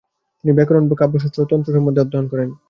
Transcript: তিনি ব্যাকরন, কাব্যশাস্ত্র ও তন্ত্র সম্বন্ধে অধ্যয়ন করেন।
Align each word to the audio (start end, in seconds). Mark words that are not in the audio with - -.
তিনি 0.39 0.51
ব্যাকরন, 0.57 0.83
কাব্যশাস্ত্র 1.01 1.39
ও 1.41 1.49
তন্ত্র 1.51 1.73
সম্বন্ধে 1.75 2.03
অধ্যয়ন 2.03 2.27
করেন। 2.31 2.49